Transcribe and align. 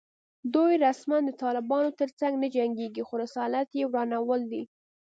دوی 0.53 0.73
رسماً 0.85 1.17
د 1.25 1.29
طالبانو 1.43 1.89
تر 1.99 2.09
څنګ 2.19 2.33
نه 2.43 2.47
جنګېږي 2.55 3.03
خو 3.07 3.13
رسالت 3.23 3.69
یې 3.77 3.83
ورانول 3.87 4.41
دي 4.51 4.63